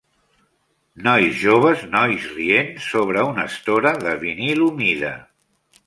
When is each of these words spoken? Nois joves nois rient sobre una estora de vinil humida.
Nois 1.07 1.29
joves 1.41 1.83
nois 1.93 2.25
rient 2.39 2.73
sobre 2.89 3.29
una 3.31 3.47
estora 3.53 3.93
de 4.09 4.19
vinil 4.27 4.69
humida. 4.71 5.15